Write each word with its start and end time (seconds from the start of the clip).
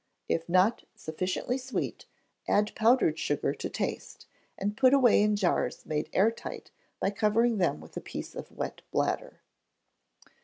If 0.27 0.49
not 0.49 0.83
sufficiently 0.95 1.59
sweet, 1.59 2.07
add 2.47 2.73
powdered 2.73 3.19
sugar 3.19 3.53
to 3.53 3.69
taste, 3.69 4.25
and 4.57 4.75
put 4.75 4.95
away 4.95 5.21
in 5.21 5.35
jars 5.35 5.85
made 5.85 6.09
air 6.11 6.31
tight 6.31 6.71
by 6.99 7.11
covering 7.11 7.59
them 7.59 7.79
with 7.79 7.95
a 7.95 8.01
piece 8.01 8.33
of 8.33 8.51
wet 8.51 8.81
bladder. 8.89 9.41